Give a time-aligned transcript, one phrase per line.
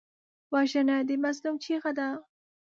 [0.53, 2.07] وژنه د مظلوم چیغه ده